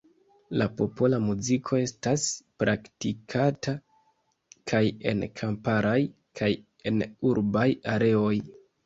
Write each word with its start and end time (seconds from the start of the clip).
La 0.59 0.65
popola 0.77 1.17
muziko 1.25 1.77
estas 1.81 2.23
praktikata 2.63 3.73
kaj 4.71 4.81
en 5.13 5.21
kamparaj 5.43 5.93
kaj 6.41 6.49
en 6.93 6.99
urbaj 7.33 7.67
areoj. 7.95 8.33